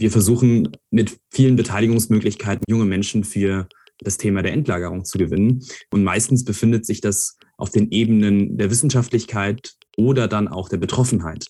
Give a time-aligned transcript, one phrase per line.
[0.00, 5.62] Wir versuchen mit vielen Beteiligungsmöglichkeiten junge Menschen für das Thema der Endlagerung zu gewinnen.
[5.90, 11.44] Und meistens befindet sich das auf den Ebenen der Wissenschaftlichkeit oder dann auch der Betroffenheit.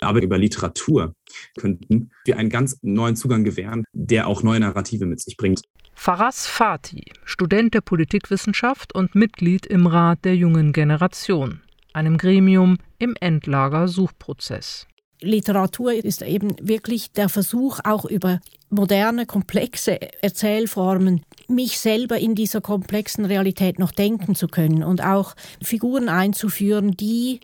[0.00, 1.14] Aber über Literatur
[1.56, 5.62] könnten wir einen ganz neuen Zugang gewähren, der auch neue Narrative mit sich bringt.
[5.94, 11.60] Faras Fatih, Student der Politikwissenschaft und Mitglied im Rat der jungen Generation,
[11.92, 14.88] einem Gremium im Endlager-Suchprozess.
[15.22, 18.40] Literatur ist eben wirklich der Versuch, auch über
[18.70, 25.34] moderne, komplexe Erzählformen mich selber in dieser komplexen Realität noch denken zu können und auch
[25.62, 27.40] Figuren einzuführen, die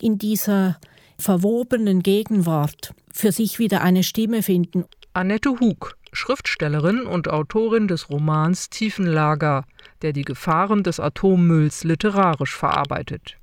[0.00, 0.78] in dieser
[1.18, 4.84] verwobenen Gegenwart für sich wieder eine Stimme finden.
[5.12, 9.64] Annette Hug, Schriftstellerin und Autorin des Romans Tiefenlager,
[10.02, 13.36] der die Gefahren des Atommülls literarisch verarbeitet.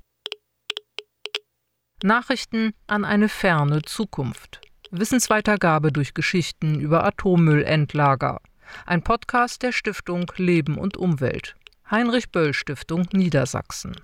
[2.04, 4.60] Nachrichten an eine ferne Zukunft.
[4.90, 8.40] Wissensweitergabe durch Geschichten über Atommüllendlager.
[8.86, 11.54] Ein Podcast der Stiftung Leben und Umwelt.
[11.90, 13.96] Heinrich Böll Stiftung Niedersachsen.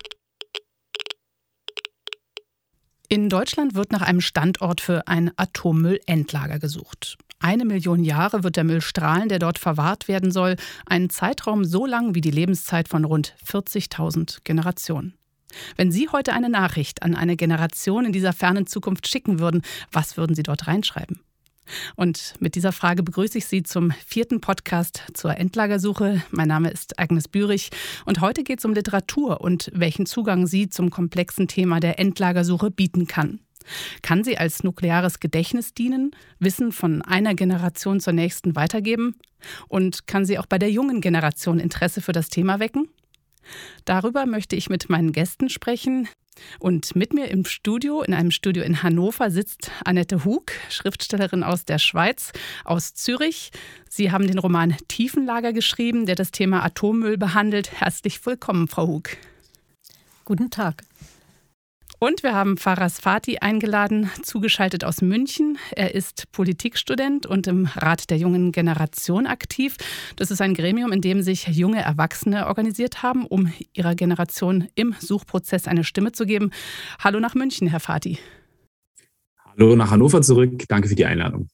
[3.08, 7.16] In Deutschland wird nach einem Standort für ein Atommüllendlager gesucht.
[7.40, 10.56] Eine Million Jahre wird der Müll strahlen, der dort verwahrt werden soll.
[10.86, 15.17] Ein Zeitraum so lang wie die Lebenszeit von rund 40.000 Generationen.
[15.76, 20.16] Wenn Sie heute eine Nachricht an eine Generation in dieser fernen Zukunft schicken würden, was
[20.16, 21.20] würden Sie dort reinschreiben?
[21.96, 26.22] Und mit dieser Frage begrüße ich Sie zum vierten Podcast zur Endlagersuche.
[26.30, 27.70] Mein Name ist Agnes Bürich
[28.06, 32.70] und heute geht es um Literatur und welchen Zugang sie zum komplexen Thema der Endlagersuche
[32.70, 33.40] bieten kann.
[34.00, 39.14] Kann sie als nukleares Gedächtnis dienen, Wissen von einer Generation zur nächsten weitergeben?
[39.68, 42.88] Und kann sie auch bei der jungen Generation Interesse für das Thema wecken?
[43.84, 46.08] Darüber möchte ich mit meinen Gästen sprechen.
[46.58, 51.64] Und mit mir im Studio, in einem Studio in Hannover, sitzt Annette Hug, Schriftstellerin aus
[51.64, 52.32] der Schweiz,
[52.64, 53.50] aus Zürich.
[53.88, 57.72] Sie haben den Roman Tiefenlager geschrieben, der das Thema Atommüll behandelt.
[57.72, 59.08] Herzlich willkommen, Frau Hug.
[60.24, 60.87] Guten Tag.
[62.00, 65.58] Und wir haben Faras Fatih eingeladen, zugeschaltet aus München.
[65.72, 69.76] Er ist Politikstudent und im Rat der jungen Generation aktiv.
[70.14, 74.94] Das ist ein Gremium, in dem sich junge Erwachsene organisiert haben, um ihrer Generation im
[75.00, 76.52] Suchprozess eine Stimme zu geben.
[77.00, 78.18] Hallo nach München, Herr Fatih.
[79.44, 80.66] Hallo nach Hannover zurück.
[80.68, 81.48] Danke für die Einladung.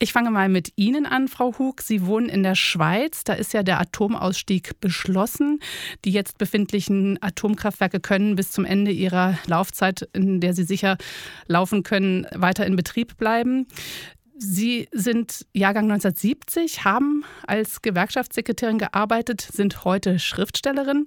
[0.00, 1.82] Ich fange mal mit Ihnen an, Frau Hug.
[1.82, 3.24] Sie wohnen in der Schweiz.
[3.24, 5.58] Da ist ja der Atomausstieg beschlossen.
[6.04, 10.98] Die jetzt befindlichen Atomkraftwerke können bis zum Ende ihrer Laufzeit, in der sie sicher
[11.48, 13.66] laufen können, weiter in Betrieb bleiben.
[14.40, 21.06] Sie sind Jahrgang 1970, haben als Gewerkschaftssekretärin gearbeitet, sind heute Schriftstellerin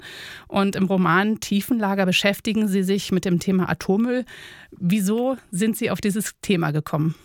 [0.50, 4.26] und im Roman Tiefenlager beschäftigen Sie sich mit dem Thema Atommüll.
[4.72, 7.16] Wieso sind Sie auf dieses Thema gekommen?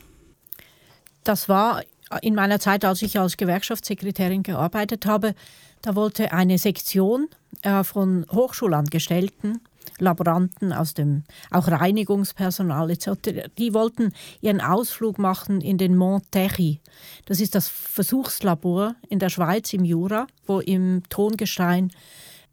[1.26, 1.82] Das war
[2.22, 5.34] in meiner Zeit, als ich als Gewerkschaftssekretärin gearbeitet habe.
[5.82, 7.26] Da wollte eine Sektion
[7.62, 9.60] äh, von Hochschulangestellten,
[9.98, 16.80] Laboranten aus dem, auch Reinigungspersonal etc., die wollten ihren Ausflug machen in den Mont Terry.
[17.24, 21.90] Das ist das Versuchslabor in der Schweiz im Jura, wo im Tongestein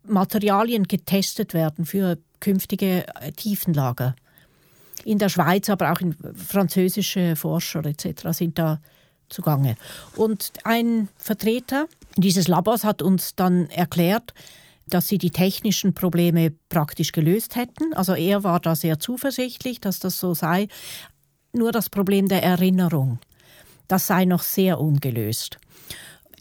[0.04, 4.16] Materialien getestet werden für künftige äh, Tiefenlager
[5.06, 6.00] in der Schweiz, aber auch
[6.36, 8.30] französische Forscher etc.
[8.32, 8.80] sind da
[9.30, 9.76] zugange.
[10.16, 14.34] Und ein Vertreter dieses Labors hat uns dann erklärt,
[14.88, 17.94] dass sie die technischen Probleme praktisch gelöst hätten.
[17.94, 20.68] Also er war da sehr zuversichtlich, dass das so sei.
[21.54, 23.20] Nur das Problem der Erinnerung,
[23.88, 25.58] das sei noch sehr ungelöst.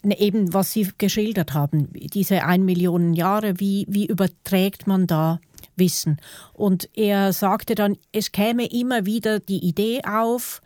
[0.03, 5.39] Eben was Sie geschildert haben, diese ein Million Jahre, wie, wie überträgt man da
[5.75, 6.19] wissen.
[6.53, 10.61] Und er sagte dann, es käme immer wieder die Idee auf,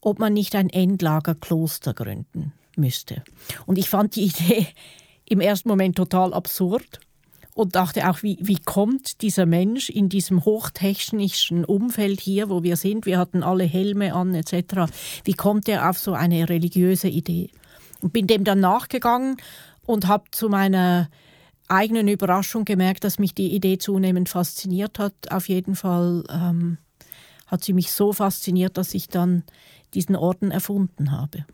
[0.00, 3.22] ob man nicht ein Endlagerkloster gründen müsste.
[3.66, 4.66] Und ich fand die Idee
[5.26, 7.00] im ersten Moment total absurd
[7.54, 12.76] und dachte auch, wie, wie kommt dieser Mensch in diesem hochtechnischen Umfeld hier, wo wir
[12.76, 14.90] sind, wir hatten alle Helme an etc.,
[15.24, 17.50] wie kommt er auf so eine religiöse Idee?
[18.00, 19.36] Und bin dem dann nachgegangen
[19.84, 21.08] und habe zu meiner
[21.68, 25.14] eigenen Überraschung gemerkt, dass mich die Idee zunehmend fasziniert hat.
[25.30, 26.78] Auf jeden Fall ähm,
[27.46, 29.44] hat sie mich so fasziniert, dass ich dann
[29.94, 31.44] diesen Orden erfunden habe.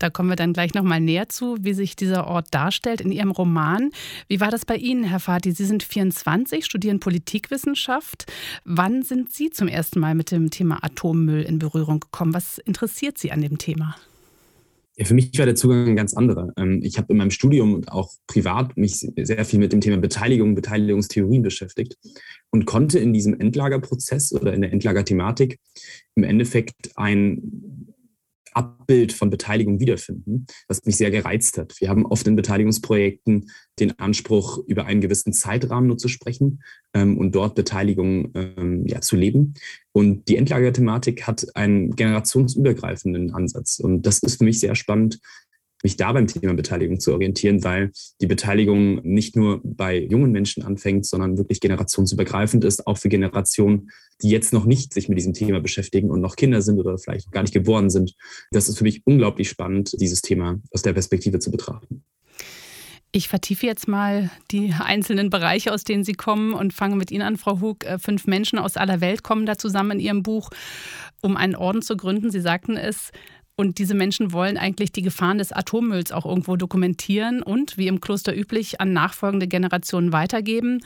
[0.00, 3.12] Da kommen wir dann gleich noch mal näher zu, wie sich dieser Ort darstellt in
[3.12, 3.90] Ihrem Roman.
[4.28, 5.52] Wie war das bei Ihnen, Herr Fati?
[5.52, 8.24] Sie sind 24, studieren Politikwissenschaft.
[8.64, 12.32] Wann sind Sie zum ersten Mal mit dem Thema Atommüll in Berührung gekommen?
[12.32, 13.94] Was interessiert Sie an dem Thema?
[15.00, 16.52] Ja, für mich war der Zugang ein ganz anderer.
[16.58, 19.96] Ähm, ich habe in meinem Studium und auch privat mich sehr viel mit dem Thema
[19.96, 21.96] Beteiligung, Beteiligungstheorien beschäftigt
[22.50, 25.58] und konnte in diesem Endlagerprozess oder in der Endlagerthematik
[26.16, 27.79] im Endeffekt ein,
[28.52, 31.80] Abbild von Beteiligung wiederfinden, was mich sehr gereizt hat.
[31.80, 36.62] Wir haben oft in Beteiligungsprojekten den Anspruch, über einen gewissen Zeitrahmen nur zu sprechen
[36.94, 39.54] ähm, und dort Beteiligung ähm, ja, zu leben.
[39.92, 43.78] Und die Endlagerthematik hat einen generationsübergreifenden Ansatz.
[43.78, 45.20] Und das ist für mich sehr spannend,
[45.82, 50.62] mich da beim Thema Beteiligung zu orientieren, weil die Beteiligung nicht nur bei jungen Menschen
[50.62, 53.90] anfängt, sondern wirklich generationsübergreifend ist, auch für Generationen,
[54.22, 57.32] die jetzt noch nicht sich mit diesem Thema beschäftigen und noch Kinder sind oder vielleicht
[57.32, 58.14] gar nicht geboren sind.
[58.50, 62.04] Das ist für mich unglaublich spannend, dieses Thema aus der Perspektive zu betrachten.
[63.12, 67.22] Ich vertiefe jetzt mal die einzelnen Bereiche, aus denen Sie kommen und fange mit Ihnen
[67.22, 67.84] an, Frau Hug.
[67.84, 70.50] Äh, fünf Menschen aus aller Welt kommen da zusammen in Ihrem Buch,
[71.20, 72.30] um einen Orden zu gründen.
[72.30, 73.10] Sie sagten es,
[73.60, 78.00] und diese Menschen wollen eigentlich die Gefahren des Atommülls auch irgendwo dokumentieren und, wie im
[78.00, 80.80] Kloster üblich, an nachfolgende Generationen weitergeben.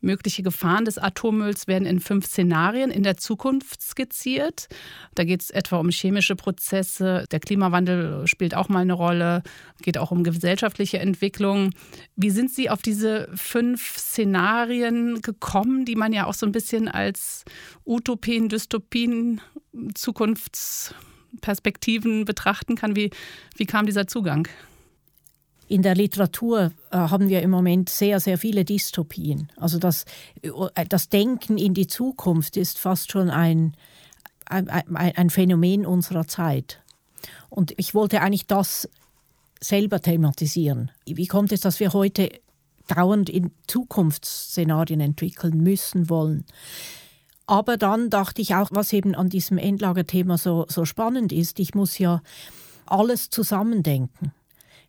[0.00, 4.66] Mögliche Gefahren des Atommülls werden in fünf Szenarien in der Zukunft skizziert.
[5.14, 9.44] Da geht es etwa um chemische Prozesse, der Klimawandel spielt auch mal eine Rolle,
[9.82, 11.70] geht auch um gesellschaftliche Entwicklung.
[12.16, 16.88] Wie sind Sie auf diese fünf Szenarien gekommen, die man ja auch so ein bisschen
[16.88, 17.44] als
[17.84, 19.40] Utopien, Dystopien,
[19.94, 20.92] Zukunfts
[21.40, 22.96] Perspektiven betrachten kann.
[22.96, 23.10] Wie,
[23.56, 24.48] wie kam dieser Zugang?
[25.68, 29.50] In der Literatur äh, haben wir im Moment sehr, sehr viele Dystopien.
[29.56, 30.04] Also das,
[30.42, 30.50] äh,
[30.88, 33.76] das Denken in die Zukunft ist fast schon ein,
[34.44, 36.80] ein, ein Phänomen unserer Zeit.
[37.50, 38.88] Und ich wollte eigentlich das
[39.60, 40.92] selber thematisieren.
[41.06, 42.30] Wie kommt es, dass wir heute
[42.86, 46.44] dauernd in Zukunftsszenarien entwickeln müssen, wollen?
[47.46, 51.74] Aber dann dachte ich auch, was eben an diesem Endlagerthema so, so spannend ist, ich
[51.74, 52.22] muss ja
[52.86, 54.32] alles zusammendenken.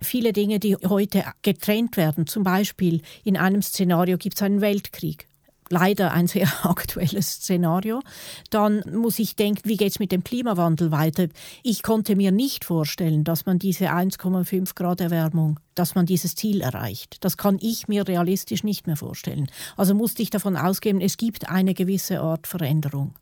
[0.01, 5.26] Viele Dinge, die heute getrennt werden, zum Beispiel in einem Szenario gibt es einen Weltkrieg
[5.69, 8.01] leider ein sehr aktuelles Szenario.
[8.49, 11.27] Dann muss ich denken, wie geht es mit dem Klimawandel weiter?
[11.63, 16.61] Ich konnte mir nicht vorstellen, dass man diese 1,5 Grad Erwärmung, dass man dieses Ziel
[16.61, 17.17] erreicht.
[17.21, 19.47] Das kann ich mir realistisch nicht mehr vorstellen.
[19.75, 23.13] Also musste ich davon ausgehen, es gibt eine gewisse Art Veränderung.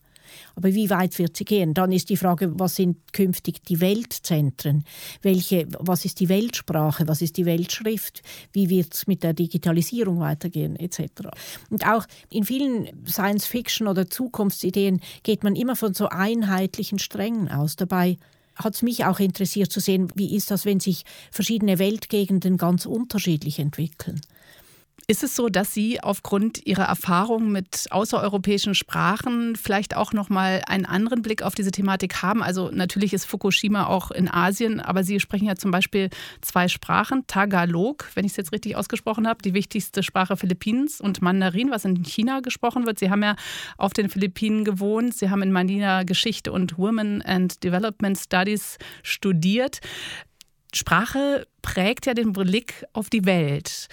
[0.55, 1.73] Aber wie weit wird sie gehen?
[1.73, 4.83] Dann ist die Frage, was sind künftig die Weltzentren?
[5.21, 7.07] Welche, was ist die Weltsprache?
[7.07, 8.21] Was ist die Weltschrift?
[8.53, 10.75] Wie wird es mit der Digitalisierung weitergehen?
[10.75, 11.01] Etc.
[11.69, 17.75] Und auch in vielen Science-Fiction- oder Zukunftsideen geht man immer von so einheitlichen Strängen aus.
[17.75, 18.17] Dabei
[18.55, 22.85] hat es mich auch interessiert zu sehen, wie ist das, wenn sich verschiedene Weltgegenden ganz
[22.85, 24.21] unterschiedlich entwickeln.
[25.07, 30.63] Ist es so, dass Sie aufgrund Ihrer Erfahrung mit außereuropäischen Sprachen vielleicht auch noch mal
[30.65, 32.41] einen anderen Blick auf diese Thematik haben?
[32.41, 36.09] Also natürlich ist Fukushima auch in Asien, aber Sie sprechen ja zum Beispiel
[36.41, 41.21] zwei Sprachen, Tagalog, wenn ich es jetzt richtig ausgesprochen habe, die wichtigste Sprache Philippinens und
[41.21, 42.97] Mandarin, was in China gesprochen wird.
[42.97, 43.35] Sie haben ja
[43.77, 49.81] auf den Philippinen gewohnt, Sie haben in Manila Geschichte und Women and Development Studies studiert.
[50.75, 53.87] Sprache prägt ja den Blick auf die Welt.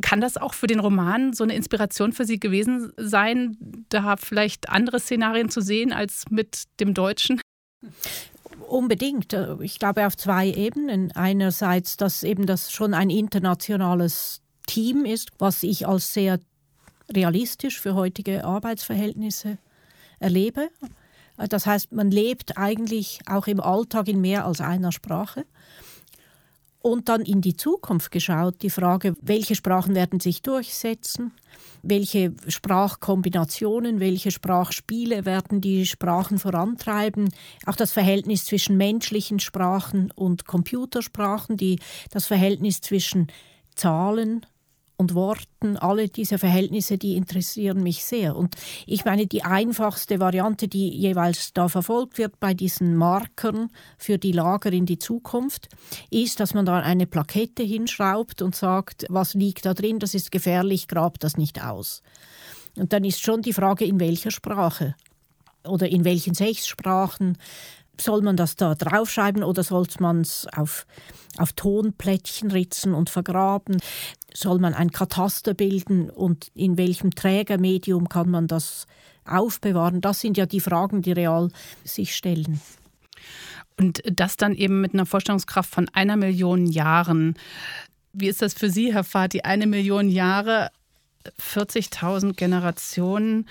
[0.00, 3.58] Kann das auch für den Roman so eine Inspiration für Sie gewesen sein,
[3.90, 7.38] da vielleicht andere Szenarien zu sehen als mit dem Deutschen?
[8.66, 9.36] Unbedingt.
[9.60, 11.12] Ich glaube auf zwei Ebenen.
[11.12, 16.40] Einerseits, dass eben das schon ein internationales Team ist, was ich als sehr
[17.14, 19.58] realistisch für heutige Arbeitsverhältnisse
[20.20, 20.70] erlebe.
[21.36, 25.44] Das heißt, man lebt eigentlich auch im Alltag in mehr als einer Sprache.
[26.82, 31.32] Und dann in die Zukunft geschaut, die Frage, welche Sprachen werden sich durchsetzen,
[31.82, 37.28] welche Sprachkombinationen, welche Sprachspiele werden die Sprachen vorantreiben,
[37.66, 43.26] auch das Verhältnis zwischen menschlichen Sprachen und Computersprachen, die, das Verhältnis zwischen
[43.74, 44.46] Zahlen
[45.00, 48.36] und Worten, alle diese Verhältnisse, die interessieren mich sehr.
[48.36, 48.54] Und
[48.86, 54.32] ich meine, die einfachste Variante, die jeweils da verfolgt wird bei diesen Markern für die
[54.32, 55.70] Lager in die Zukunft,
[56.10, 60.30] ist, dass man da eine Plakette hinschraubt und sagt, was liegt da drin, das ist
[60.30, 62.02] gefährlich, grab das nicht aus.
[62.76, 64.94] Und dann ist schon die Frage, in welcher Sprache
[65.64, 67.38] oder in welchen sechs Sprachen
[68.00, 70.86] soll man das da draufschreiben oder soll man es auf,
[71.36, 73.80] auf Tonplättchen ritzen und vergraben?
[74.32, 78.86] Soll man ein Kataster bilden und in welchem Trägermedium kann man das
[79.24, 80.00] aufbewahren?
[80.00, 81.50] Das sind ja die Fragen, die real
[81.84, 82.60] sich stellen.
[83.78, 87.34] Und das dann eben mit einer Vorstellungskraft von einer Million Jahren.
[88.12, 89.32] Wie ist das für Sie, Herr Fahrt?
[89.32, 90.70] Die eine Million Jahre,
[91.40, 93.48] 40.000 Generationen.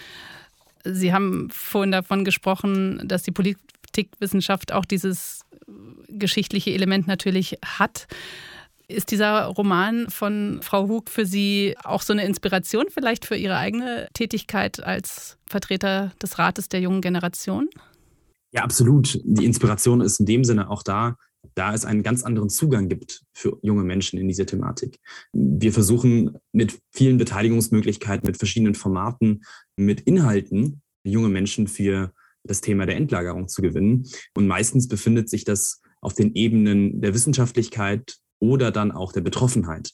[0.84, 3.32] Sie haben vorhin davon gesprochen, dass die
[3.90, 5.42] Politikwissenschaft auch dieses
[6.08, 8.08] geschichtliche Element natürlich hat.
[8.88, 13.58] Ist dieser Roman von Frau Hug für Sie auch so eine Inspiration vielleicht für Ihre
[13.58, 17.70] eigene Tätigkeit als Vertreter des Rates der jungen Generation?
[18.52, 19.20] Ja, absolut.
[19.24, 21.18] Die Inspiration ist in dem Sinne auch da,
[21.54, 25.00] da es einen ganz anderen Zugang gibt für junge Menschen in diese Thematik.
[25.34, 29.44] Wir versuchen mit vielen Beteiligungsmöglichkeiten, mit verschiedenen Formaten,
[29.78, 32.12] mit Inhalten junge Menschen für
[32.50, 34.08] das Thema der Endlagerung zu gewinnen.
[34.36, 39.92] Und meistens befindet sich das auf den Ebenen der Wissenschaftlichkeit oder dann auch der Betroffenheit.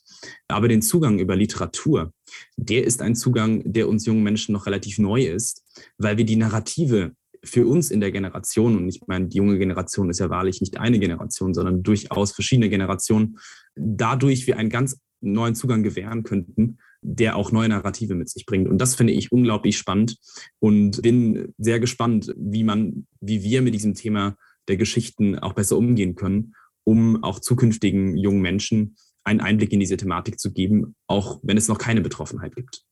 [0.47, 2.13] Aber den Zugang über Literatur,
[2.57, 5.63] der ist ein Zugang, der uns jungen Menschen noch relativ neu ist,
[5.97, 10.09] weil wir die Narrative für uns in der Generation, und ich meine, die junge Generation
[10.09, 13.38] ist ja wahrlich nicht eine Generation, sondern durchaus verschiedene Generationen,
[13.75, 18.67] dadurch wir einen ganz neuen Zugang gewähren könnten, der auch neue Narrative mit sich bringt.
[18.67, 20.17] Und das finde ich unglaublich spannend
[20.59, 24.35] und bin sehr gespannt, wie man, wie wir mit diesem Thema
[24.67, 29.97] der Geschichten auch besser umgehen können, um auch zukünftigen jungen Menschen einen Einblick in diese
[29.97, 32.83] Thematik zu geben, auch wenn es noch keine Betroffenheit gibt.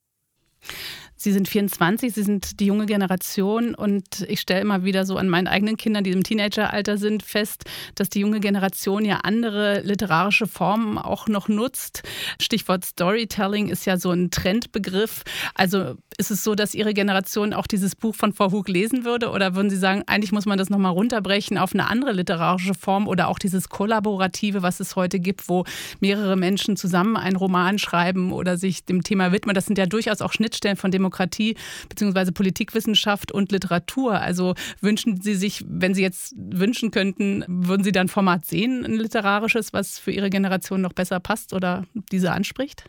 [1.24, 5.30] Sie sind 24, Sie sind die junge Generation und ich stelle immer wieder so an
[5.30, 7.64] meinen eigenen Kindern, die im Teenageralter sind, fest,
[7.96, 12.04] dass die junge Generation ja andere literarische Formen auch noch nutzt.
[12.42, 15.24] Stichwort Storytelling ist ja so ein Trendbegriff.
[15.56, 19.30] Also ist es so, dass Ihre Generation auch dieses Buch von Frau Hug lesen würde
[19.30, 23.08] oder würden Sie sagen, eigentlich muss man das nochmal runterbrechen auf eine andere literarische Form
[23.08, 25.66] oder auch dieses Kollaborative, was es heute gibt, wo
[26.00, 29.56] mehrere Menschen zusammen einen Roman schreiben oder sich dem Thema widmen.
[29.56, 31.56] Das sind ja durchaus auch Schnittstellen von Demokratie
[31.90, 32.32] bzw.
[32.32, 34.20] Politikwissenschaft und Literatur.
[34.20, 38.94] Also wünschen Sie sich, wenn Sie jetzt wünschen könnten, würden Sie dann Format sehen, ein
[38.94, 42.86] literarisches, was für Ihre Generation noch besser passt oder diese anspricht?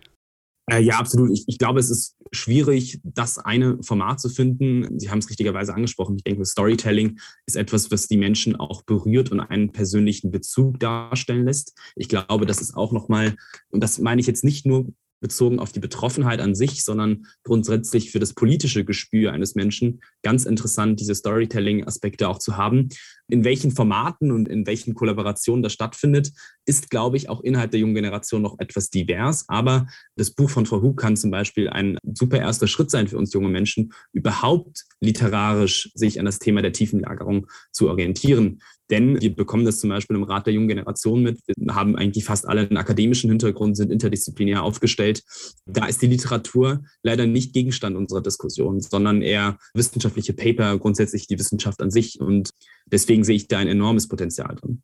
[0.70, 1.30] Äh, ja, absolut.
[1.32, 4.98] Ich, ich, glaube, es ist schwierig, das eine Format zu finden.
[4.98, 6.16] Sie haben es richtigerweise angesprochen.
[6.16, 11.44] Ich denke, Storytelling ist etwas, was die Menschen auch berührt und einen persönlichen Bezug darstellen
[11.44, 11.76] lässt.
[11.96, 13.36] Ich glaube, das ist auch nochmal,
[13.70, 14.86] und das meine ich jetzt nicht nur
[15.20, 20.44] bezogen auf die Betroffenheit an sich, sondern grundsätzlich für das politische Gespür eines Menschen ganz
[20.44, 22.90] interessant, diese Storytelling-Aspekte auch zu haben.
[23.28, 26.30] In welchen Formaten und in welchen Kollaborationen das stattfindet,
[26.66, 29.44] ist, glaube ich, auch innerhalb der jungen Generation noch etwas divers.
[29.48, 33.18] Aber das Buch von Frau Hug kann zum Beispiel ein super erster Schritt sein für
[33.18, 38.60] uns junge Menschen, überhaupt literarisch sich an das Thema der Tiefenlagerung zu orientieren.
[38.90, 41.40] Denn wir bekommen das zum Beispiel im Rat der jungen Generation mit.
[41.46, 45.22] Wir haben eigentlich fast alle einen akademischen Hintergrund, sind interdisziplinär aufgestellt.
[45.64, 51.38] Da ist die Literatur leider nicht Gegenstand unserer Diskussion, sondern eher wissenschaftliche Paper, grundsätzlich die
[51.38, 52.20] Wissenschaft an sich.
[52.20, 52.50] Und
[52.86, 54.82] deswegen sehe ich da ein enormes Potenzial drin.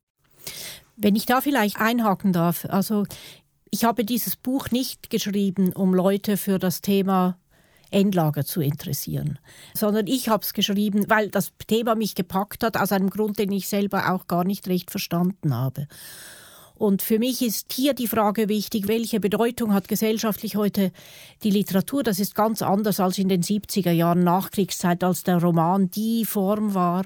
[0.97, 3.05] Wenn ich da vielleicht einhaken darf, also
[3.71, 7.39] ich habe dieses Buch nicht geschrieben, um Leute für das Thema
[7.91, 9.39] Endlager zu interessieren,
[9.75, 13.51] sondern ich habe es geschrieben, weil das Thema mich gepackt hat, aus einem Grund, den
[13.53, 15.89] ich selber auch gar nicht recht verstanden habe.
[16.81, 20.93] Und für mich ist hier die Frage wichtig, welche Bedeutung hat gesellschaftlich heute
[21.43, 22.03] die Literatur?
[22.03, 26.73] Das ist ganz anders als in den 70er Jahren Nachkriegszeit, als der Roman die Form
[26.73, 27.05] war,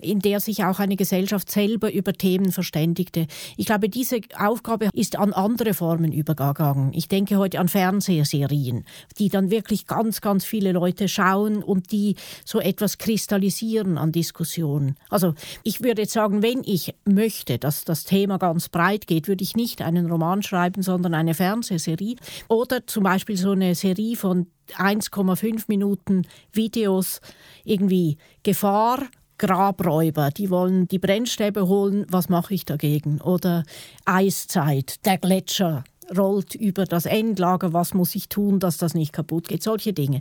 [0.00, 3.26] in der sich auch eine Gesellschaft selber über Themen verständigte.
[3.56, 6.92] Ich glaube, diese Aufgabe ist an andere Formen übergegangen.
[6.92, 8.84] Ich denke heute an Fernsehserien,
[9.18, 12.14] die dann wirklich ganz, ganz viele Leute schauen und die
[12.44, 14.94] so etwas kristallisieren an Diskussionen.
[15.10, 19.28] Also ich würde jetzt sagen, wenn ich möchte, dass das Thema ganz breit geht, geht,
[19.28, 22.16] würde ich nicht einen Roman schreiben, sondern eine Fernsehserie.
[22.48, 24.46] Oder zum Beispiel so eine Serie von
[24.76, 27.20] 1,5 Minuten Videos,
[27.64, 29.00] irgendwie Gefahr,
[29.38, 33.20] Grabräuber, die wollen die Brennstäbe holen, was mache ich dagegen?
[33.20, 33.64] Oder
[34.04, 35.84] Eiszeit, der Gletscher
[36.16, 39.62] rollt über das Endlager, was muss ich tun, dass das nicht kaputt geht?
[39.62, 40.20] Solche Dinge.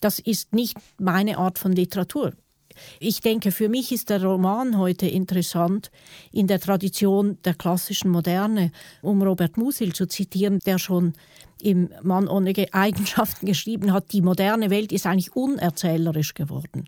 [0.00, 2.32] Das ist nicht meine Art von Literatur.
[3.00, 5.90] Ich denke, für mich ist der Roman heute interessant
[6.32, 11.14] in der Tradition der klassischen Moderne, um Robert Musil zu zitieren, der schon
[11.60, 16.84] im Mann ohne Eigenschaften geschrieben hat, die moderne Welt ist eigentlich unerzählerisch geworden.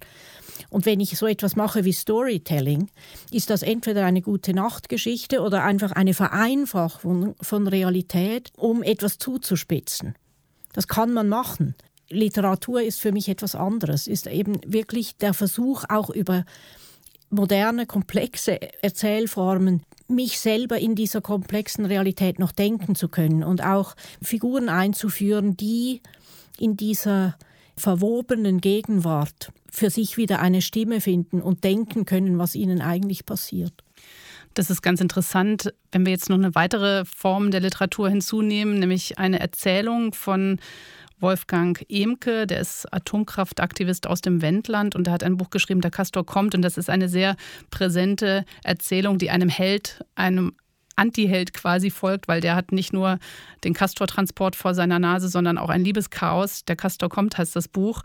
[0.71, 2.91] Und wenn ich so etwas mache wie Storytelling,
[3.31, 10.15] ist das entweder eine gute Nachtgeschichte oder einfach eine Vereinfachung von Realität, um etwas zuzuspitzen.
[10.73, 11.75] Das kann man machen.
[12.11, 16.45] Literatur ist für mich etwas anderes, ist eben wirklich der Versuch, auch über
[17.31, 23.95] moderne, komplexe Erzählformen mich selber in dieser komplexen Realität noch denken zu können und auch
[24.23, 26.01] Figuren einzuführen, die
[26.59, 27.37] in dieser
[27.77, 33.75] verwobenen Gegenwart für sich wieder eine Stimme finden und denken können, was ihnen eigentlich passiert.
[34.55, 39.19] Das ist ganz interessant, wenn wir jetzt noch eine weitere Form der Literatur hinzunehmen, nämlich
[39.19, 40.59] eine Erzählung von
[41.21, 45.91] Wolfgang Emke, der ist Atomkraftaktivist aus dem Wendland und der hat ein Buch geschrieben, Der
[45.91, 46.55] Castor kommt.
[46.55, 47.37] Und das ist eine sehr
[47.71, 50.53] präsente Erzählung, die einem Held, einem
[50.97, 53.19] Anti-Held quasi folgt, weil der hat nicht nur
[53.65, 56.65] den Castor-Transport vor seiner Nase, sondern auch ein Liebeschaos.
[56.65, 58.03] Der Castor kommt, heißt das Buch.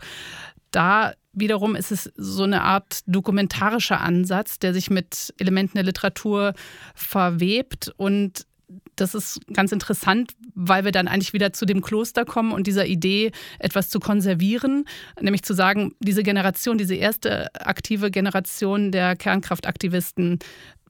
[0.70, 6.54] da wiederum ist es so eine Art dokumentarischer Ansatz, der sich mit Elementen der Literatur
[6.94, 8.46] verwebt und
[8.96, 12.86] das ist ganz interessant, weil wir dann eigentlich wieder zu dem Kloster kommen und dieser
[12.86, 14.84] Idee, etwas zu konservieren,
[15.20, 20.38] nämlich zu sagen, diese Generation, diese erste aktive Generation der Kernkraftaktivisten,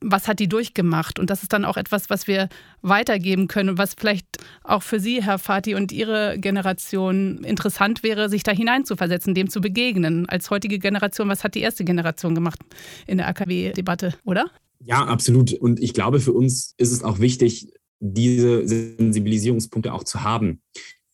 [0.00, 1.18] was hat die durchgemacht?
[1.18, 2.48] Und das ist dann auch etwas, was wir
[2.82, 4.26] weitergeben können was vielleicht
[4.62, 9.60] auch für Sie, Herr Fatih, und Ihre Generation interessant wäre, sich da hineinzuversetzen, dem zu
[9.60, 10.28] begegnen.
[10.28, 12.60] Als heutige Generation, was hat die erste Generation gemacht
[13.06, 14.46] in der AKW-Debatte, oder?
[14.80, 15.54] Ja, absolut.
[15.54, 20.60] Und ich glaube, für uns ist es auch wichtig, diese Sensibilisierungspunkte auch zu haben.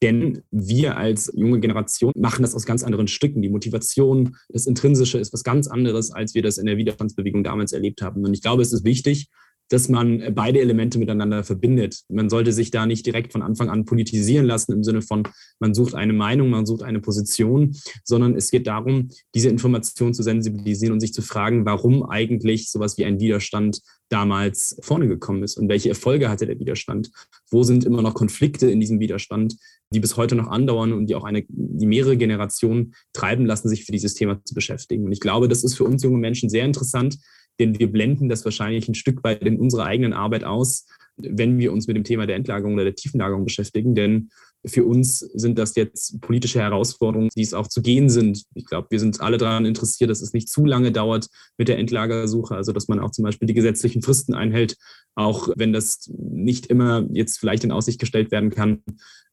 [0.02, 3.42] Denn wir als junge Generation machen das aus ganz anderen Stücken.
[3.42, 7.72] Die Motivation, das Intrinsische ist was ganz anderes, als wir das in der Widerstandsbewegung damals
[7.72, 8.24] erlebt haben.
[8.24, 9.28] Und ich glaube, es ist wichtig,
[9.70, 12.00] dass man beide Elemente miteinander verbindet.
[12.08, 15.22] Man sollte sich da nicht direkt von Anfang an politisieren lassen im Sinne von,
[15.60, 17.74] man sucht eine Meinung, man sucht eine Position,
[18.04, 22.98] sondern es geht darum, diese Information zu sensibilisieren und sich zu fragen, warum eigentlich sowas
[22.98, 27.10] wie ein Widerstand damals vorne gekommen ist und welche Erfolge hatte der Widerstand.
[27.48, 29.54] Wo sind immer noch Konflikte in diesem Widerstand,
[29.92, 33.84] die bis heute noch andauern und die auch eine, die mehrere Generationen treiben lassen, sich
[33.84, 35.04] für dieses Thema zu beschäftigen.
[35.04, 37.18] Und ich glaube, das ist für uns junge Menschen sehr interessant,
[37.60, 40.86] denn wir blenden das wahrscheinlich ein Stück weit in unserer eigenen Arbeit aus,
[41.16, 43.94] wenn wir uns mit dem Thema der Endlagerung oder der Tiefenlagerung beschäftigen.
[43.94, 44.30] Denn
[44.66, 48.44] für uns sind das jetzt politische Herausforderungen, die es auch zu gehen sind.
[48.54, 51.78] Ich glaube, wir sind alle daran interessiert, dass es nicht zu lange dauert mit der
[51.78, 54.76] Endlagersuche, also dass man auch zum Beispiel die gesetzlichen Fristen einhält,
[55.14, 58.82] auch wenn das nicht immer jetzt vielleicht in Aussicht gestellt werden kann.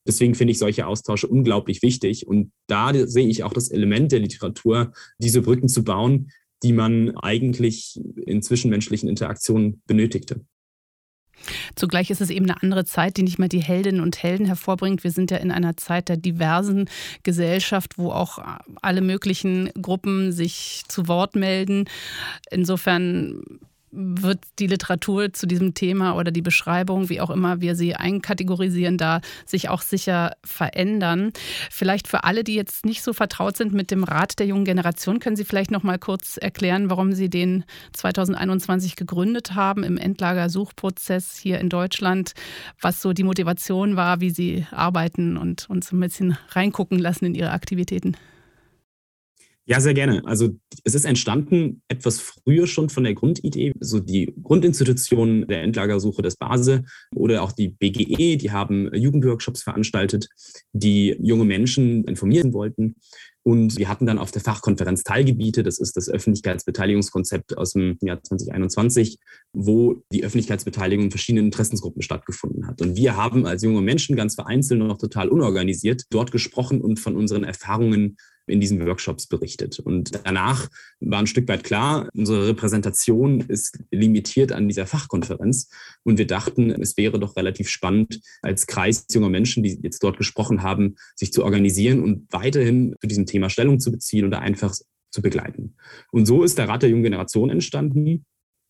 [0.08, 2.28] Deswegen finde ich solche Austausche unglaublich wichtig.
[2.28, 6.32] Und da sehe ich auch das Element der Literatur, diese Brücken zu bauen,
[6.64, 10.46] die man eigentlich in zwischenmenschlichen Interaktionen benötigte.
[11.76, 15.04] Zugleich ist es eben eine andere Zeit, die nicht mehr die Heldinnen und Helden hervorbringt.
[15.04, 16.90] Wir sind ja in einer Zeit der diversen
[17.24, 18.40] Gesellschaft, wo auch
[18.82, 21.86] alle möglichen Gruppen sich zu Wort melden.
[22.50, 23.60] Insofern
[23.92, 28.98] wird die Literatur zu diesem Thema oder die Beschreibung, wie auch immer wir sie einkategorisieren,
[28.98, 31.32] da sich auch sicher verändern.
[31.72, 35.20] Vielleicht für alle, die jetzt nicht so vertraut sind mit dem Rat der jungen Generation,
[35.20, 41.38] können Sie vielleicht noch mal kurz erklären, warum Sie den 2021 gegründet haben im Endlagersuchprozess
[41.38, 42.34] hier in Deutschland,
[42.82, 47.36] was so die Motivation war, wie Sie arbeiten und uns ein bisschen reingucken lassen in
[47.36, 48.18] Ihre Aktivitäten.
[49.70, 50.22] Ja, sehr gerne.
[50.26, 53.74] Also es ist entstanden etwas früher schon von der Grundidee.
[53.82, 60.30] So die Grundinstitution der Endlagersuche des Base oder auch die BGE, die haben Jugendworkshops veranstaltet,
[60.72, 62.96] die junge Menschen informieren wollten.
[63.48, 68.22] Und wir hatten dann auf der Fachkonferenz Teilgebiete, das ist das Öffentlichkeitsbeteiligungskonzept aus dem Jahr
[68.22, 69.20] 2021,
[69.54, 72.82] wo die Öffentlichkeitsbeteiligung verschiedenen Interessensgruppen stattgefunden hat.
[72.82, 77.16] Und wir haben als junge Menschen ganz vereinzelt noch total unorganisiert dort gesprochen und von
[77.16, 79.80] unseren Erfahrungen in diesen Workshops berichtet.
[79.80, 85.70] Und danach war ein Stück weit klar, unsere Repräsentation ist limitiert an dieser Fachkonferenz.
[86.04, 90.18] Und wir dachten, es wäre doch relativ spannend, als Kreis junger Menschen, die jetzt dort
[90.18, 94.74] gesprochen haben, sich zu organisieren und weiterhin zu diesem Thema Stellung zu beziehen oder einfach
[95.12, 95.76] zu begleiten.
[96.12, 98.26] Und so ist der Rat der jungen Generation entstanden,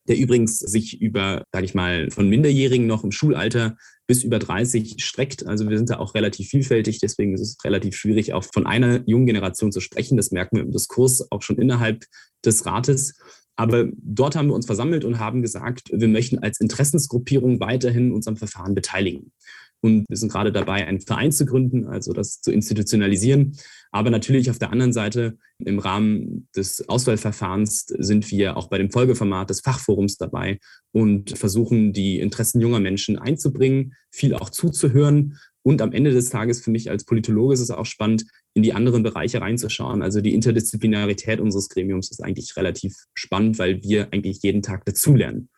[0.07, 3.75] der übrigens sich über, sage ich mal, von Minderjährigen noch im Schulalter
[4.07, 5.45] bis über 30 streckt.
[5.45, 9.03] Also wir sind da auch relativ vielfältig, deswegen ist es relativ schwierig, auch von einer
[9.05, 10.15] jungen Generation zu sprechen.
[10.15, 12.05] Das merken wir im Diskurs auch schon innerhalb
[12.45, 13.15] des Rates.
[13.57, 18.27] Aber dort haben wir uns versammelt und haben gesagt, wir möchten als Interessensgruppierung weiterhin uns
[18.27, 19.33] am Verfahren beteiligen.
[19.81, 23.57] Und wir sind gerade dabei, einen Verein zu gründen, also das zu institutionalisieren.
[23.91, 28.91] Aber natürlich auf der anderen Seite im Rahmen des Auswahlverfahrens sind wir auch bei dem
[28.91, 30.59] Folgeformat des Fachforums dabei
[30.91, 35.37] und versuchen, die Interessen junger Menschen einzubringen, viel auch zuzuhören.
[35.63, 38.73] Und am Ende des Tages für mich als Politologe ist es auch spannend, in die
[38.73, 40.01] anderen Bereiche reinzuschauen.
[40.01, 45.49] Also die Interdisziplinarität unseres Gremiums ist eigentlich relativ spannend, weil wir eigentlich jeden Tag dazulernen.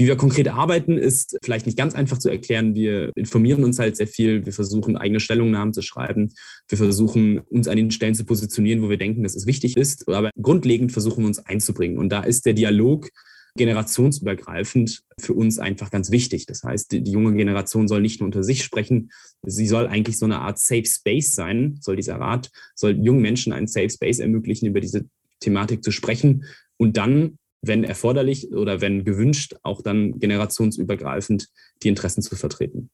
[0.00, 2.74] Wie wir konkret arbeiten, ist vielleicht nicht ganz einfach zu erklären.
[2.74, 4.46] Wir informieren uns halt sehr viel.
[4.46, 6.32] Wir versuchen, eigene Stellungnahmen zu schreiben.
[6.68, 10.08] Wir versuchen, uns an den Stellen zu positionieren, wo wir denken, dass es wichtig ist.
[10.08, 11.98] Aber grundlegend versuchen wir uns einzubringen.
[11.98, 13.10] Und da ist der Dialog
[13.58, 16.46] generationsübergreifend für uns einfach ganz wichtig.
[16.46, 19.10] Das heißt, die, die, junge Generation soll nicht nur unter sich sprechen,
[19.42, 23.52] sie soll eigentlich so eine Art Safe Space sein, soll dieser Rat, soll jungen Menschen
[23.52, 25.04] einen Safe Space ermöglichen, über diese
[25.40, 26.46] Thematik zu sprechen
[26.78, 31.48] und dann wenn erforderlich oder wenn gewünscht, auch dann generationsübergreifend
[31.82, 32.90] die Interessen zu vertreten.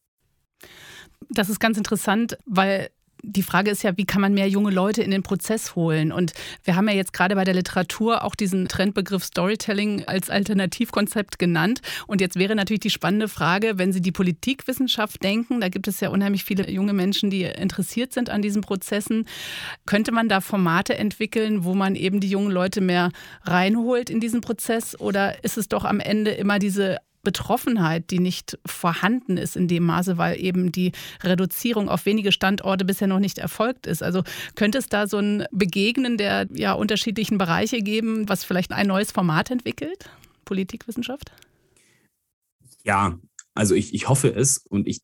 [1.31, 2.91] Das ist ganz interessant, weil
[3.23, 6.13] die Frage ist ja, wie kann man mehr junge Leute in den Prozess holen?
[6.13, 6.33] Und
[6.65, 11.81] wir haben ja jetzt gerade bei der Literatur auch diesen Trendbegriff Storytelling als Alternativkonzept genannt.
[12.07, 16.01] Und jetzt wäre natürlich die spannende Frage, wenn Sie die Politikwissenschaft denken, da gibt es
[16.01, 19.27] ja unheimlich viele junge Menschen, die interessiert sind an diesen Prozessen.
[19.87, 23.11] Könnte man da Formate entwickeln, wo man eben die jungen Leute mehr
[23.43, 24.99] reinholt in diesen Prozess?
[24.99, 29.83] Oder ist es doch am Ende immer diese Betroffenheit, die nicht vorhanden ist in dem
[29.83, 30.93] Maße, weil eben die
[31.25, 34.01] Reduzierung auf wenige Standorte bisher noch nicht erfolgt ist.
[34.01, 34.23] Also
[34.55, 39.11] könnte es da so ein Begegnen der ja, unterschiedlichen Bereiche geben, was vielleicht ein neues
[39.11, 40.09] Format entwickelt?
[40.45, 41.33] Politikwissenschaft?
[42.85, 43.19] Ja,
[43.57, 45.01] also ich, ich hoffe es und ich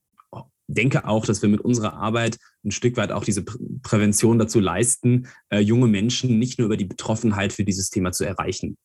[0.68, 3.42] denke auch, dass wir mit unserer Arbeit ein Stück weit auch diese
[3.82, 8.24] Prävention dazu leisten, äh, junge Menschen nicht nur über die Betroffenheit für dieses Thema zu
[8.24, 8.76] erreichen.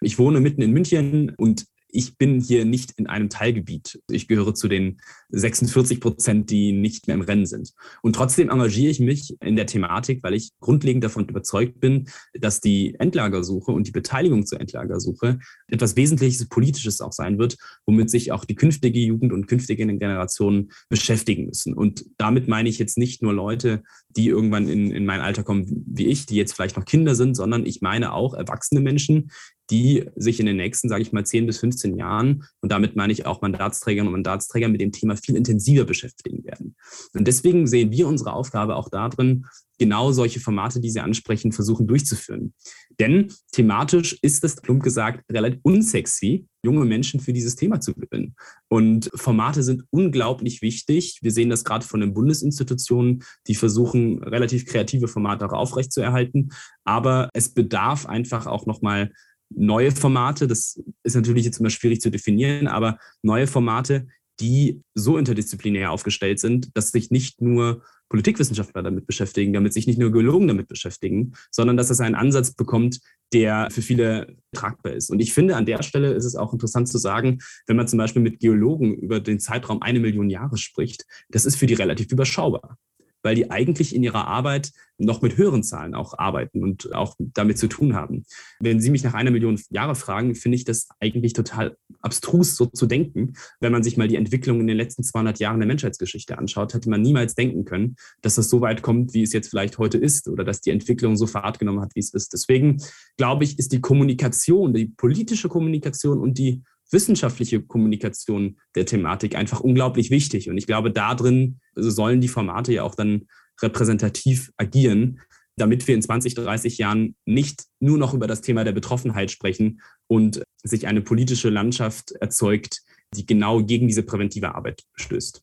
[0.00, 4.00] Ich wohne mitten in München und ich bin hier nicht in einem Teilgebiet.
[4.10, 7.72] Ich gehöre zu den 46 Prozent, die nicht mehr im Rennen sind.
[8.02, 12.60] Und trotzdem engagiere ich mich in der Thematik, weil ich grundlegend davon überzeugt bin, dass
[12.60, 18.32] die Endlagersuche und die Beteiligung zur Endlagersuche etwas Wesentliches Politisches auch sein wird, womit sich
[18.32, 21.74] auch die künftige Jugend und künftige Generationen beschäftigen müssen.
[21.74, 23.82] Und damit meine ich jetzt nicht nur Leute,
[24.16, 27.34] die irgendwann in, in mein Alter kommen wie ich, die jetzt vielleicht noch Kinder sind,
[27.34, 29.30] sondern ich meine auch erwachsene Menschen,
[29.70, 33.12] die sich in den nächsten, sage ich mal, 10 bis 15 Jahren, und damit meine
[33.12, 36.76] ich auch Mandatsträgerinnen und Mandatsträger, mit dem Thema viel intensiver beschäftigen werden.
[37.14, 39.46] Und deswegen sehen wir unsere Aufgabe auch darin,
[39.78, 42.54] genau solche Formate, die Sie ansprechen, versuchen durchzuführen.
[43.00, 48.36] Denn thematisch ist es, plump gesagt, relativ unsexy, junge Menschen für dieses Thema zu gewinnen.
[48.68, 51.18] Und Formate sind unglaublich wichtig.
[51.22, 56.50] Wir sehen das gerade von den Bundesinstitutionen, die versuchen, relativ kreative Formate auch aufrechtzuerhalten.
[56.84, 59.10] Aber es bedarf einfach auch nochmal
[59.56, 60.46] neue Formate.
[60.46, 64.06] Das ist natürlich jetzt immer schwierig zu definieren, aber neue Formate,
[64.40, 69.98] die so interdisziplinär aufgestellt sind, dass sich nicht nur Politikwissenschaftler damit beschäftigen, damit sich nicht
[69.98, 73.00] nur Geologen damit beschäftigen, sondern dass es einen Ansatz bekommt,
[73.32, 75.10] der für viele tragbar ist.
[75.10, 77.98] Und ich finde, an der Stelle ist es auch interessant zu sagen, wenn man zum
[77.98, 82.12] Beispiel mit Geologen über den Zeitraum eine Million Jahre spricht, das ist für die relativ
[82.12, 82.78] überschaubar
[83.24, 87.58] weil die eigentlich in ihrer Arbeit noch mit höheren Zahlen auch arbeiten und auch damit
[87.58, 88.24] zu tun haben.
[88.60, 92.66] Wenn Sie mich nach einer Million Jahre fragen, finde ich das eigentlich total abstrus, so
[92.66, 93.32] zu denken.
[93.58, 96.90] Wenn man sich mal die Entwicklung in den letzten 200 Jahren der Menschheitsgeschichte anschaut, hätte
[96.90, 100.28] man niemals denken können, dass das so weit kommt, wie es jetzt vielleicht heute ist
[100.28, 102.32] oder dass die Entwicklung so Fahrt genommen hat, wie es ist.
[102.32, 102.80] Deswegen
[103.16, 106.62] glaube ich, ist die Kommunikation, die politische Kommunikation und die
[106.94, 110.48] wissenschaftliche Kommunikation der Thematik einfach unglaublich wichtig.
[110.48, 113.26] Und ich glaube, da drin sollen die Formate ja auch dann
[113.60, 115.20] repräsentativ agieren,
[115.56, 119.82] damit wir in 20, 30 Jahren nicht nur noch über das Thema der Betroffenheit sprechen
[120.06, 122.80] und sich eine politische Landschaft erzeugt,
[123.14, 125.42] die genau gegen diese präventive Arbeit stößt.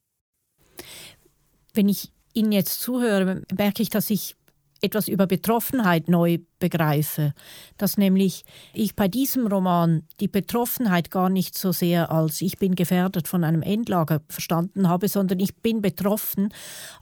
[1.73, 4.35] Wenn ich Ihnen jetzt zuhöre, merke ich, dass ich
[4.81, 7.33] etwas über Betroffenheit neu begreife,
[7.77, 12.75] dass nämlich ich bei diesem Roman die Betroffenheit gar nicht so sehr als ich bin
[12.75, 16.53] gefährdet von einem Endlager verstanden habe, sondern ich bin betroffen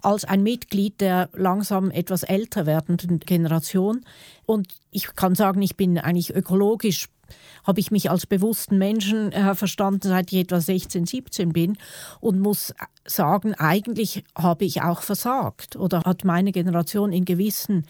[0.01, 4.01] als ein Mitglied der langsam etwas älter werdenden Generation.
[4.45, 7.07] Und ich kann sagen, ich bin eigentlich ökologisch
[7.63, 11.77] habe ich mich als bewussten Menschen äh, verstanden, seit ich etwa 16, 17 bin
[12.19, 12.73] und muss
[13.05, 17.85] sagen, eigentlich habe ich auch versagt oder hat meine Generation in gewissen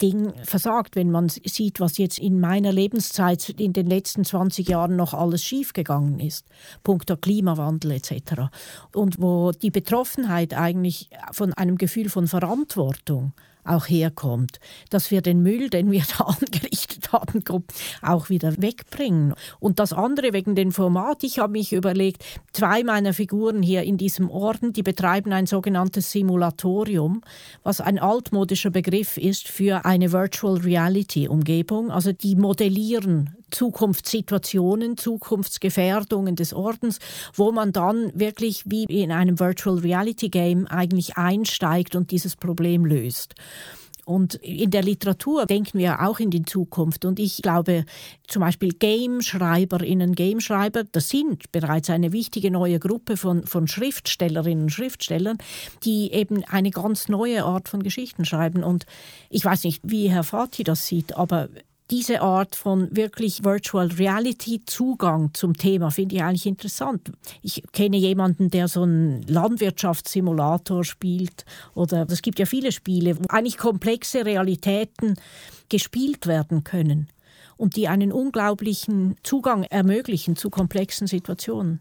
[0.00, 4.96] Dingen versagt, wenn man sieht, was jetzt in meiner Lebenszeit in den letzten 20 Jahren
[4.96, 6.46] noch alles schiefgegangen ist,
[6.82, 8.50] punkto Klimawandel etc.
[8.94, 13.32] Und wo die Betroffenheit eigentlich von einem Gefühl von Verantwortung
[13.64, 14.58] auch herkommt,
[14.90, 17.44] dass wir den Müll, den wir da angerichtet haben,
[18.02, 19.34] auch wieder wegbringen.
[19.60, 23.96] Und das andere wegen dem Format, ich habe mich überlegt, zwei meiner Figuren hier in
[23.96, 27.22] diesem Orden, die betreiben ein sogenanntes Simulatorium,
[27.62, 31.90] was ein altmodischer Begriff ist für eine Virtual Reality Umgebung.
[31.90, 36.98] Also die modellieren Zukunftssituationen, Zukunftsgefährdungen des Ordens,
[37.34, 42.84] wo man dann wirklich wie in einem Virtual Reality Game eigentlich einsteigt und dieses Problem
[42.84, 43.34] löst.
[44.04, 47.04] Und in der Literatur denken wir auch in die Zukunft.
[47.04, 47.84] Und ich glaube,
[48.26, 54.70] zum Beispiel Gameschreiberinnen, Gameschreiber, das sind bereits eine wichtige neue Gruppe von, von Schriftstellerinnen und
[54.70, 55.38] Schriftstellern,
[55.84, 58.64] die eben eine ganz neue Art von Geschichten schreiben.
[58.64, 58.86] Und
[59.30, 61.48] ich weiß nicht, wie Herr Fati das sieht, aber
[61.92, 67.12] diese Art von wirklich Virtual Reality Zugang zum Thema finde ich eigentlich interessant.
[67.42, 73.24] Ich kenne jemanden, der so einen Landwirtschaftssimulator spielt oder es gibt ja viele Spiele, wo
[73.28, 75.16] eigentlich komplexe Realitäten
[75.68, 77.08] gespielt werden können
[77.58, 81.80] und die einen unglaublichen Zugang ermöglichen zu komplexen Situationen.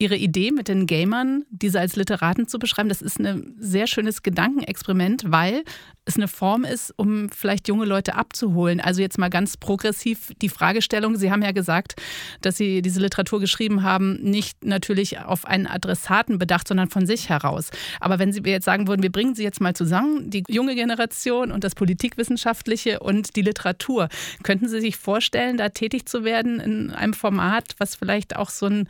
[0.00, 4.22] Ihre Idee mit den Gamern, diese als Literaten zu beschreiben, das ist ein sehr schönes
[4.22, 5.62] Gedankenexperiment, weil
[6.06, 8.80] es eine Form ist, um vielleicht junge Leute abzuholen.
[8.80, 11.16] Also jetzt mal ganz progressiv die Fragestellung.
[11.16, 11.96] Sie haben ja gesagt,
[12.40, 17.28] dass Sie diese Literatur geschrieben haben, nicht natürlich auf einen Adressaten bedacht, sondern von sich
[17.28, 17.68] heraus.
[18.00, 21.52] Aber wenn Sie jetzt sagen würden, wir bringen Sie jetzt mal zusammen, die junge Generation
[21.52, 24.08] und das Politikwissenschaftliche und die Literatur,
[24.44, 28.64] könnten Sie sich vorstellen, da tätig zu werden in einem Format, was vielleicht auch so
[28.64, 28.88] ein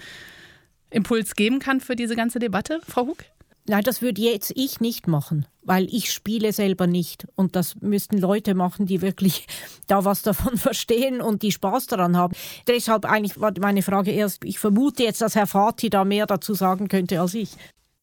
[0.90, 3.24] Impuls geben kann für diese ganze Debatte, Frau Huck?
[3.68, 7.28] Nein, das würde jetzt ich nicht machen, weil ich spiele selber nicht.
[7.36, 9.46] Und das müssten Leute machen, die wirklich
[9.86, 12.34] da was davon verstehen und die Spaß daran haben.
[12.66, 16.54] Deshalb eigentlich war meine Frage erst, ich vermute jetzt, dass Herr Fati da mehr dazu
[16.54, 17.50] sagen könnte als ich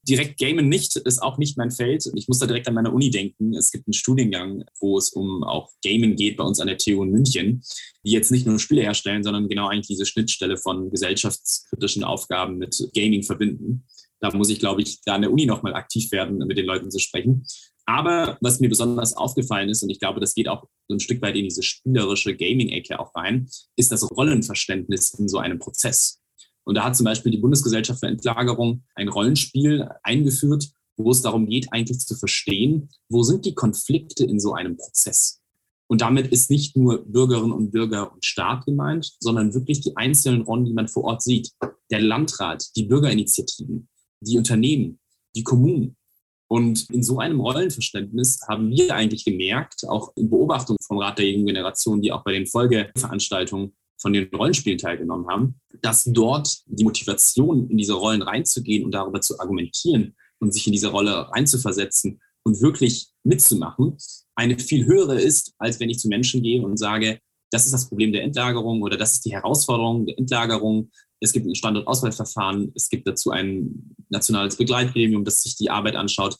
[0.08, 2.10] direkt Gamen nicht, ist auch nicht mein Feld.
[2.16, 3.54] Ich muss da direkt an meine Uni denken.
[3.54, 7.04] Es gibt einen Studiengang, wo es um auch Gaming geht bei uns an der TU
[7.04, 7.64] in München,
[8.04, 12.90] die jetzt nicht nur Spiele herstellen, sondern genau eigentlich diese Schnittstelle von gesellschaftskritischen Aufgaben mit
[12.94, 13.86] Gaming verbinden.
[14.20, 16.90] Da muss ich, glaube ich, da an der Uni nochmal aktiv werden, mit den Leuten
[16.90, 17.46] zu sprechen.
[17.86, 21.22] Aber was mir besonders aufgefallen ist, und ich glaube, das geht auch so ein Stück
[21.22, 26.17] weit in diese spielerische Gaming-Ecke auch rein, ist das Rollenverständnis in so einem Prozess.
[26.68, 31.48] Und da hat zum Beispiel die Bundesgesellschaft für Entlagerung ein Rollenspiel eingeführt, wo es darum
[31.48, 35.40] geht, eigentlich zu verstehen, wo sind die Konflikte in so einem Prozess.
[35.88, 40.42] Und damit ist nicht nur Bürgerinnen und Bürger und Staat gemeint, sondern wirklich die einzelnen
[40.42, 41.52] Rollen, die man vor Ort sieht.
[41.90, 43.88] Der Landrat, die Bürgerinitiativen,
[44.20, 45.00] die Unternehmen,
[45.38, 45.96] die Kommunen.
[46.50, 51.32] Und in so einem Rollenverständnis haben wir eigentlich gemerkt, auch in Beobachtung vom Rat der
[51.32, 56.84] jungen Generation, die auch bei den Folgeveranstaltungen von den Rollenspielen teilgenommen haben, dass dort die
[56.84, 62.22] Motivation, in diese Rollen reinzugehen und darüber zu argumentieren und sich in diese Rolle reinzuversetzen
[62.44, 63.98] und wirklich mitzumachen,
[64.36, 67.20] eine viel höhere ist, als wenn ich zu Menschen gehe und sage,
[67.52, 70.92] das ist das Problem der Endlagerung oder das ist die Herausforderung der Endlagerung.
[71.20, 76.38] Es gibt ein Standortauswahlverfahren, es gibt dazu ein nationales Begleitgremium, das sich die Arbeit anschaut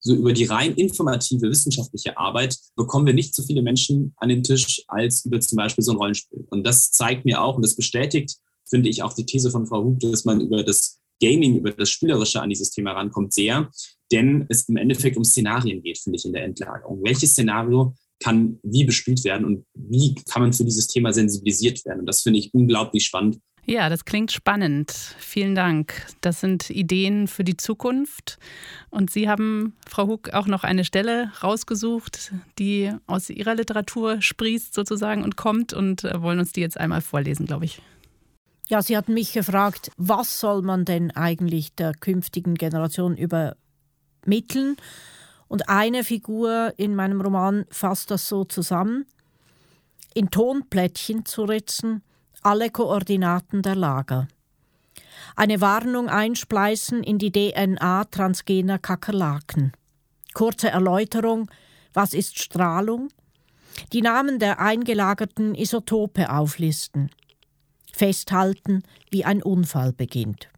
[0.00, 4.42] so über die rein informative wissenschaftliche Arbeit bekommen wir nicht so viele Menschen an den
[4.42, 6.46] Tisch als über zum Beispiel so ein Rollenspiel.
[6.50, 8.36] Und das zeigt mir auch und das bestätigt,
[8.68, 11.90] finde ich, auch die These von Frau Hug, dass man über das Gaming, über das
[11.90, 13.70] Spielerische an dieses Thema rankommt, sehr.
[14.12, 17.02] Denn es im Endeffekt um Szenarien geht, finde ich, in der Endlagerung.
[17.02, 22.00] Welches Szenario kann wie bespielt werden und wie kann man für dieses Thema sensibilisiert werden?
[22.00, 24.90] Und das finde ich unglaublich spannend ja, das klingt spannend.
[25.18, 26.06] Vielen Dank.
[26.22, 28.38] Das sind Ideen für die Zukunft.
[28.88, 34.72] Und Sie haben, Frau Huck, auch noch eine Stelle rausgesucht, die aus Ihrer Literatur sprießt
[34.72, 37.82] sozusagen und kommt und äh, wollen uns die jetzt einmal vorlesen, glaube ich.
[38.68, 44.76] Ja, Sie hatten mich gefragt, was soll man denn eigentlich der künftigen Generation übermitteln?
[45.46, 49.04] Und eine Figur in meinem Roman fasst das so zusammen.
[50.14, 52.02] In Tonplättchen zu ritzen,
[52.48, 54.26] alle Koordinaten der Lager.
[55.36, 59.72] Eine Warnung einspleißen in die DNA transgener Kakerlaken.
[60.32, 61.50] Kurze Erläuterung,
[61.92, 63.10] was ist Strahlung?
[63.92, 67.10] Die Namen der eingelagerten Isotope auflisten.
[67.92, 70.48] Festhalten, wie ein Unfall beginnt.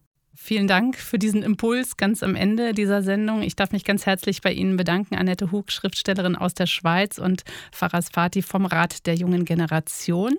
[0.43, 3.43] Vielen Dank für diesen Impuls ganz am Ende dieser Sendung.
[3.43, 7.43] Ich darf mich ganz herzlich bei Ihnen bedanken, Annette Hug, Schriftstellerin aus der Schweiz und
[7.71, 10.33] Faras Fati vom Rat der jungen Generation.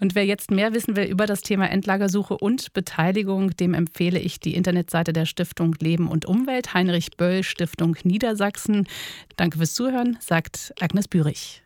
[0.00, 4.40] Und wer jetzt mehr wissen will über das Thema Endlagersuche und Beteiligung, dem empfehle ich
[4.40, 8.88] die Internetseite der Stiftung Leben und Umwelt, Heinrich Böll, Stiftung Niedersachsen.
[9.36, 11.63] Danke fürs Zuhören, sagt Agnes Bürich.